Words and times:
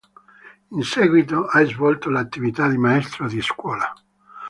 In 0.71 0.81
seguito 0.81 1.45
ha 1.45 1.63
svolto 1.63 2.09
l'attività 2.09 2.67
di 2.67 2.75
maestro 2.77 3.27
di 3.27 3.39
scuola. 3.39 3.93